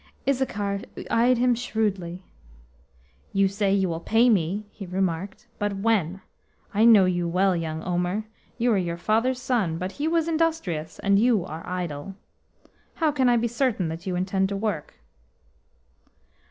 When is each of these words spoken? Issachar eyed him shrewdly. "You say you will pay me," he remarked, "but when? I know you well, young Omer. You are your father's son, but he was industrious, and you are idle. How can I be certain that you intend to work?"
Issachar 0.27 0.81
eyed 1.11 1.37
him 1.37 1.53
shrewdly. 1.53 2.23
"You 3.33 3.47
say 3.47 3.71
you 3.71 3.87
will 3.87 3.99
pay 3.99 4.31
me," 4.31 4.65
he 4.71 4.87
remarked, 4.87 5.45
"but 5.59 5.77
when? 5.77 6.21
I 6.73 6.85
know 6.85 7.05
you 7.05 7.27
well, 7.27 7.55
young 7.55 7.83
Omer. 7.83 8.25
You 8.57 8.71
are 8.73 8.79
your 8.79 8.97
father's 8.97 9.39
son, 9.39 9.77
but 9.77 9.91
he 9.91 10.07
was 10.07 10.27
industrious, 10.27 10.97
and 10.97 11.19
you 11.19 11.45
are 11.45 11.61
idle. 11.67 12.15
How 12.95 13.11
can 13.11 13.29
I 13.29 13.37
be 13.37 13.47
certain 13.47 13.89
that 13.89 14.07
you 14.07 14.15
intend 14.15 14.49
to 14.49 14.57
work?" 14.57 14.95